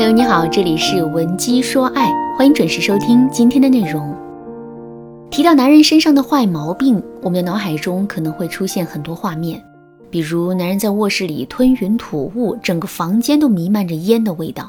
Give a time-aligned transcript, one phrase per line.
[0.00, 4.16] 朋友你好，这里是文姬说爱，欢迎准时收听今天的内容。
[5.30, 9.62] 提到男人身上的坏毛病，我们的脑海中可能会出现很多画面，
[10.08, 14.64] 比如男人在卧室里吞云吐雾，整个房间都弥漫着烟的味道；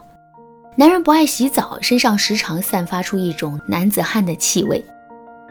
[0.76, 4.84] 男人不爱洗澡，身上时常散发出一种男子汉的气味；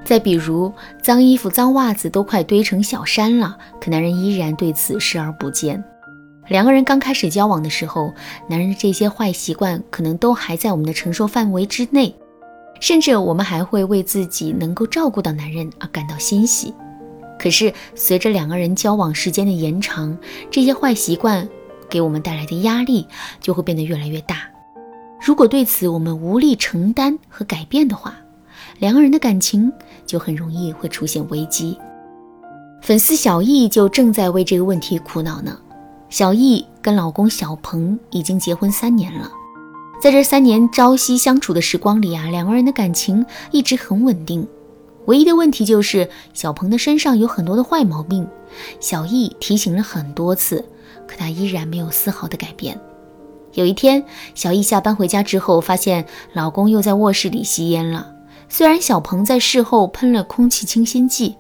[0.05, 0.71] 再比如
[1.01, 5.83] 脏衣服、脏袜子都快堆成小山了，可男人依然对此视而不见。
[6.51, 8.13] 两个人刚开始交往的时候，
[8.49, 12.13] 男人这些坏习惯可能都还在我们的承受范围之内，
[12.81, 16.75] 甚至我们还会为自己能够照顾到男人而感到欣喜。
[17.39, 20.19] 可是随着两个人交往时间的延长，
[20.51, 21.49] 这些坏习惯
[21.89, 23.07] 给我们带来的压力
[23.41, 24.39] 就会变得越来越大。
[25.25, 28.17] 如果对此我们无力承担和改变的话，
[28.81, 29.73] 两个人的感情
[30.05, 31.79] 就很容易会出现危机。
[32.83, 35.57] 粉丝小易就正在为这个问题苦恼呢。
[36.11, 39.31] 小易跟老公小鹏已经结婚三年了，
[40.03, 44.45] 在这三年朝夕相处的时光里啊，两个人的感情一直很稳定。
[45.07, 48.27] 唯一的问题就是小鹏的身上有很多的坏毛病，
[48.81, 50.65] 小易提醒了很多次，
[51.07, 52.79] 可他依然没有丝毫的改变。
[53.55, 54.05] 有一天，
[54.35, 58.13] 小易下班回家之后，发现老公又在卧室里吸烟了。
[58.49, 61.37] 虽然小鹏在事后喷了空气清新剂，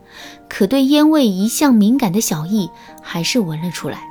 [0.48, 2.70] 可对烟味一向敏感的小易
[3.02, 4.09] 还是闻了出来。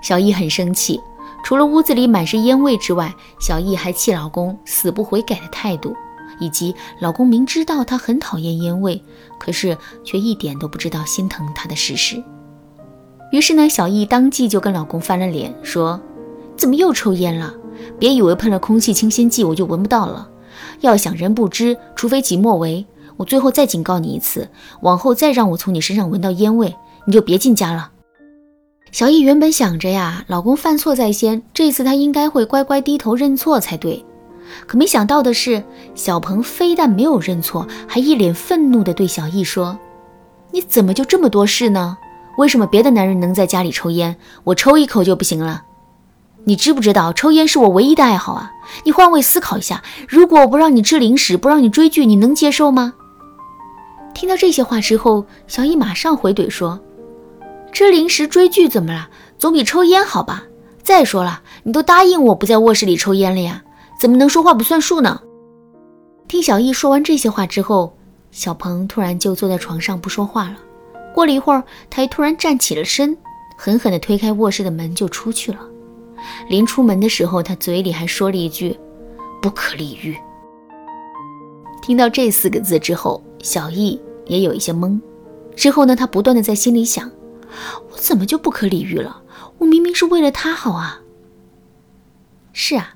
[0.00, 1.00] 小易很生气，
[1.44, 5.94] 除了屋子里满是烟味之外，小易还气老公死不悔改的态度，
[6.38, 9.02] 以及老公明知道她很讨厌烟味，
[9.38, 12.22] 可是却一点都不知道心疼她的事实。
[13.30, 16.00] 于是呢，小易当即就跟老公翻了脸，说
[16.56, 17.52] ：“怎么又抽烟了？
[17.98, 20.28] 别以为喷了空气清新剂我就闻不到了。
[20.80, 22.86] 要想人不知，除非己莫为。
[23.16, 24.48] 我最后再警告你一次，
[24.80, 27.90] 往后再让我从你身上闻到烟味，你就别进家了。”
[28.90, 34.04] 小易原本想着呀，老公犯错在先，这次他应该会乖乖低头认错才对。
[34.66, 35.62] 可没想到的是，
[35.94, 39.78] 小鹏非但没有认错，还一脸愤怒地对小易说
[40.50, 41.98] ：“你怎么就这么多事呢？
[42.38, 45.64] 为什么别的男人能在家里抽烟，我抽一口就不行了？
[46.44, 48.50] 你知不知道抽烟是我唯一的爱好啊？
[48.84, 52.94] 你换位思考一下，如果我不让你吃零食，不让你追剧，你能接受吗？”
[54.14, 56.80] 听到这些话之后，小易马上回怼说。
[57.72, 59.08] 吃零食追剧怎么了？
[59.38, 60.44] 总比抽烟好吧？
[60.82, 63.62] 再说了，你都答应我不在卧室里抽烟了呀，
[64.00, 65.20] 怎么能说话不算数呢？
[66.26, 67.96] 听小易说完这些话之后，
[68.30, 70.56] 小鹏突然就坐在床上不说话了。
[71.14, 73.16] 过了一会儿，他又突然站起了身，
[73.56, 75.60] 狠狠地推开卧室的门就出去了。
[76.48, 78.78] 临出门的时候，他嘴里还说了一句
[79.40, 80.16] “不可理喻”。
[81.80, 85.00] 听到这四个字之后，小易也有一些懵。
[85.54, 87.10] 之后呢，他不断的在心里想。
[87.92, 89.22] 我怎么就不可理喻了？
[89.58, 91.00] 我明明是为了他好啊！
[92.52, 92.94] 是啊，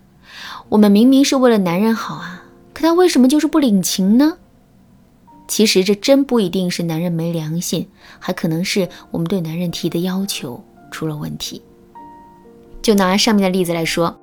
[0.69, 4.39] 我们明明是为了男人好啊，可他为什么就是不领情呢？
[5.49, 11.61] 其实这真不一定是男人没良心，还可能是我们对男人提的要求出了问题。
[12.81, 14.17] 就拿上面的例子来说，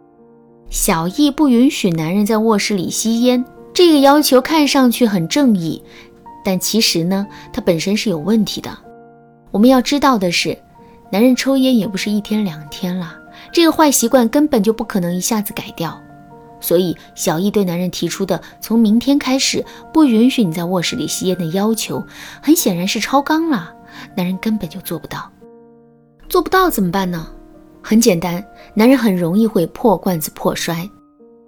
[0.70, 5.84] 小易不允许男人在卧室里吸烟，这个要求看上去很正义，
[6.44, 8.76] 但其实呢，它本身是有问题的。
[9.52, 10.58] 我们要知道的是，
[11.12, 13.16] 男人抽烟也不是一天两天了，
[13.52, 16.00] 这个坏习惯根本就不可能一下子改掉。
[16.62, 22.06] 所以，小易对男人提出的从明天开始不允许你在卧室里吸烟的要求，
[22.42, 23.74] 很显然是超纲了。
[24.16, 25.32] 男人根本就做不到，
[26.28, 27.28] 做不到怎么办呢？
[27.82, 30.88] 很简单，男人很容易会破罐子破摔，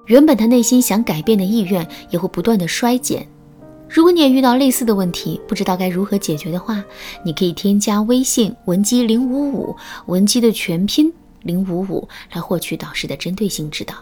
[0.08, 3.28] 原本他内心想改变的意愿也会不断的衰减。
[3.94, 6.82] 如果你也遇到类似的问题，不知道该如何解决的话，
[7.26, 9.76] 你可以添加微信文姬零五五，
[10.06, 13.96] 文姬的全拼零五五，来获取导师的针对性指导。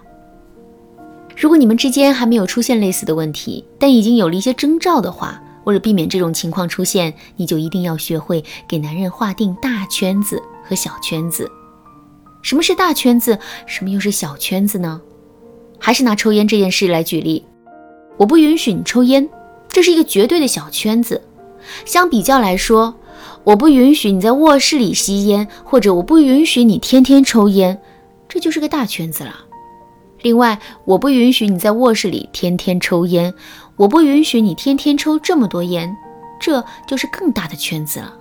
[1.36, 11.50] 如果你们之间还没有出现类似的问题，但已经有了一些征兆的话，为了避免这种情况出现，你就一定要学会给男人划定大圈子和小圈子。
[12.44, 13.40] 什么是大圈子？
[13.66, 15.02] 什么又是小圈子呢？
[15.80, 17.44] 还是拿抽烟这件事来举例，
[18.18, 19.28] 我不允许你抽烟。
[19.72, 21.22] 这是一个绝对的小圈子，
[21.86, 22.96] 相比较来说，
[23.44, 27.80] 我不允许你在卧室里吸烟，或者我不允许你天天抽烟，
[28.28, 29.36] 这就是个大圈子了。
[30.22, 33.34] 另外，我不允许你在卧室里天天抽烟，
[33.78, 35.96] 我不允许你天天抽这么多烟，
[36.40, 38.14] 这就是更大的圈子了。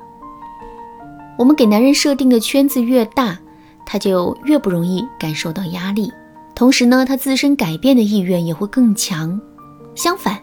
[1.36, 3.38] 我们给男人设定的圈子越大，
[3.84, 6.12] 他就越不容易感受到压力，
[6.54, 9.40] 同时呢，他自身改变的意愿也会更强。
[9.94, 10.38] 相反，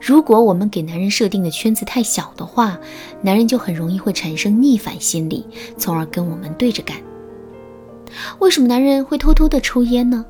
[0.00, 2.78] 如果我们给男人设定的圈子太小的话，
[3.20, 5.44] 男人就很容易会产生逆反心理，
[5.76, 6.96] 从而跟我们对着干。
[8.38, 10.24] 为什么男人会偷偷的抽烟呢？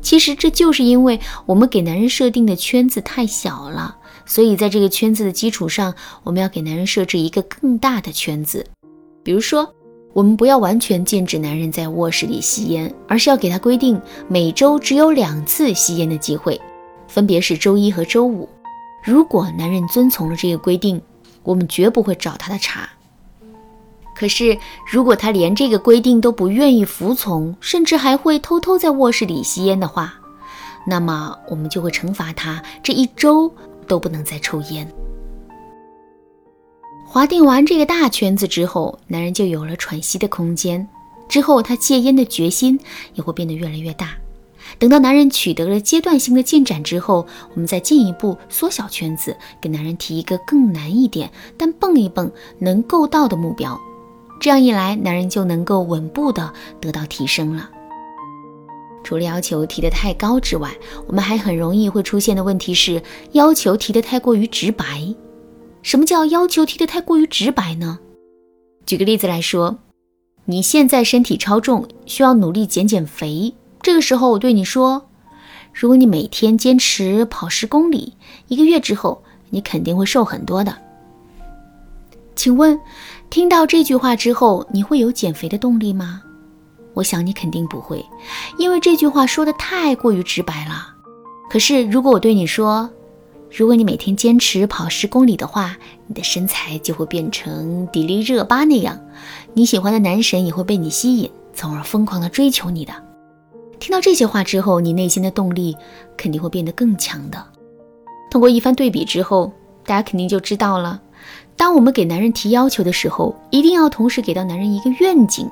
[0.00, 8.64] 其实这就是因为我们给男人设定的圈子太小了，所以在这个圈子的基础上，我们要给男人设置一个更大的圈子。
[9.22, 9.68] 比如说，
[10.12, 16.60] 我们不要完全禁止男人在卧室里吸烟，而是要给他规定每周只有两次吸烟的机会，
[17.06, 18.48] 分别是周一和周五。
[19.08, 21.00] 如果男人遵从了这个规定，
[21.42, 22.86] 我们绝不会找他的茬。
[24.14, 30.12] 可是，如果他连这个规定都不愿意服从，甚至还会偷偷在卧室里吸烟的话，
[30.86, 33.50] 那么我们就会惩罚他，这一周
[33.86, 34.86] 都不能再抽烟。
[37.06, 40.86] 划定完这个大圈子之后，男人就有了喘息的空间，
[41.30, 42.78] 之后他戒烟的决心
[43.14, 44.10] 也会变得越来越大。
[44.78, 53.80] 等到男人取得了阶段性的进展之后，我们再进一步缩小圈子，给男人提一个更难一点，但蹦一蹦能够到的目标。
[54.40, 57.70] 这样一来，男人就能够稳步的得到提升了。
[59.02, 60.70] 除了要求提得太高之外，
[61.06, 65.14] 我们还很容易会出现的问题是要求提得太过于直白。
[65.82, 67.98] 什么叫要求提得太过于直白呢？
[68.84, 69.78] 举个例子来说，
[70.44, 73.54] 你现在身体超重，需要努力减减肥。
[73.88, 75.08] 这个时候，我对你说，
[75.72, 78.12] 如果你每天坚持跑十公里，
[78.48, 80.76] 一个月之后，你肯定会瘦很多的。
[82.36, 82.78] 请问，
[83.30, 86.20] 听到这句话之后，你会有减肥的动力吗？
[86.92, 88.04] 我想你肯定不会，
[88.58, 90.88] 因为这句话说的太过于直白了。
[91.48, 92.90] 可是，如果我对你说，
[93.50, 95.74] 如果你每天坚持跑十公里的话，
[96.06, 99.00] 你的身材就会变成迪丽热巴那样，
[99.54, 102.92] 你喜欢的男神也会被你吸引，从而疯狂的追求你的。
[103.78, 105.76] 听到这些话之后，你内心的动力
[106.16, 107.42] 肯定会变得更强的。
[108.30, 109.52] 通过一番对比之后，
[109.84, 111.00] 大家肯定就知道了：
[111.56, 115.48] 当我们给男人提要求的时候，一定要同时给到男人一个愿景，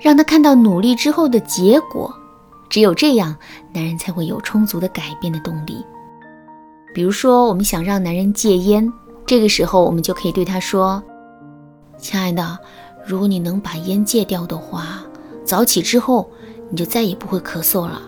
[0.00, 2.12] 让他看到努力之后的结果。
[2.68, 3.34] 只有这样，
[3.72, 5.84] 男人才会有充足的改变的动力。
[6.92, 8.92] 比如说，我们想让男人戒烟，
[9.24, 11.02] 这个时候我们就可以对他说
[11.96, 12.58] ：“亲爱的，
[13.06, 15.04] 如果你能把烟戒掉的话，
[15.44, 16.28] 早起之后。”
[16.74, 18.02] 你就再也不会咳嗽了，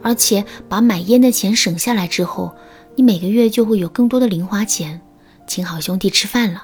[0.00, 2.54] 而且把买烟的钱省下来之后，
[2.94, 5.00] 你每个月就会有更多的零花钱，
[5.44, 6.62] 请好兄弟吃饭了。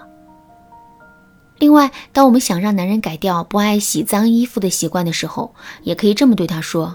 [1.59, 5.53] 另外，当我们想让男人改掉不爱洗脏衣服的习惯的时候，
[5.83, 6.95] 也可以这么对他说：“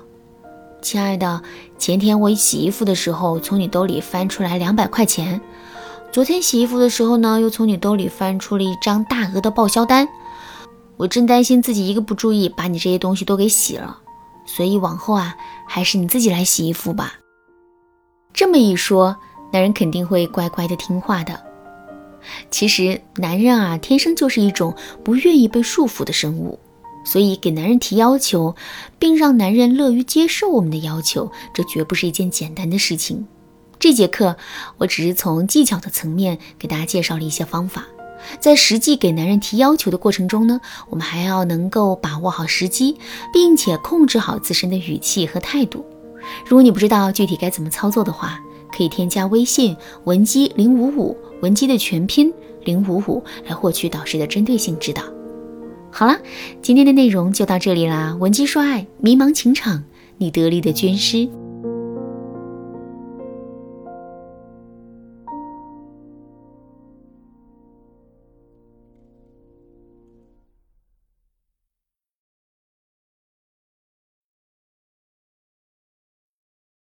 [0.82, 1.44] 亲爱的，
[1.78, 5.42] 前天我洗衣服的时候从你兜里翻出来两百块钱，
[6.10, 10.08] 昨天洗衣服的时候呢，又从你兜里翻出了一张大额的报销单，
[10.96, 14.00] 我真担心自己一个不注意把你这些东西都给洗了。”
[14.46, 15.36] 所以往后啊，
[15.68, 17.14] 还是你自己来洗衣服吧。
[18.34, 19.16] 这么一说，
[19.52, 21.42] 男人肯定会乖乖的听话的。
[22.50, 26.58] 其实，男人啊，天生就是一种不愿意被束缚的生物，
[27.06, 28.56] 所以给男人提要求，
[28.98, 33.28] 并让男人乐于接受我们的要求，这绝不是一件简单的事情。
[33.78, 34.38] 这节课，
[34.78, 37.86] 我只是从技巧的层面给大家介绍了一些方法。
[38.40, 40.60] 在实际给男人提要求的过程中呢，
[40.90, 42.98] 我们还要能够把握好时机，
[43.34, 45.86] 并且控制好自身的语气和态度。
[46.46, 48.40] 如果你不知道具体该怎么操作的话，
[48.76, 49.76] 可以添加微信
[50.06, 52.34] 文姬零五五，文姬的全拼
[52.64, 55.04] 零五五，来获取导师的针对性指导。
[55.92, 56.18] 好了，
[56.62, 58.16] 今天的内容就到这里啦。
[58.20, 59.84] 文姬说爱，迷茫情场，
[60.18, 61.30] 你得力的军师。